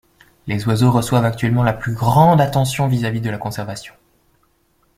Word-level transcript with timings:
Les 0.47 0.67
oiseaux 0.67 0.89
reçoivent 0.89 1.25
actuellement 1.25 1.61
la 1.61 1.73
plus 1.73 1.93
grande 1.93 2.41
attention 2.41 2.87
vis-à-vis 2.87 3.21
de 3.21 3.29
la 3.29 3.37
conservation. 3.37 3.93